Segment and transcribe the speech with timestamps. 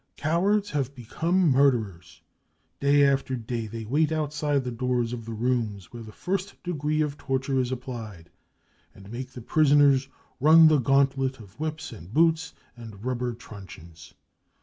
[0.17, 2.23] Cowards have become murderers:
[2.79, 6.15] day after 1 day they wait outside the doors of the rooms where the I
[6.15, 8.31] first degree of torture is applied,
[8.95, 10.07] and make the prisoners
[10.39, 14.15] run the gauntlet of whips and boots and rubber truncheons.